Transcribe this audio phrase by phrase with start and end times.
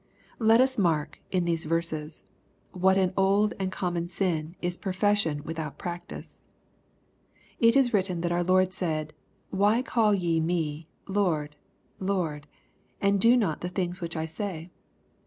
[0.39, 2.23] Let us mark, in these verses,
[2.71, 6.41] what an old and common sin is profession without practice.
[7.59, 9.13] It is written that our Lord said,"
[9.61, 11.55] Why call ye me Lord,
[11.99, 12.47] Lord,
[12.99, 14.71] and do not the things which I say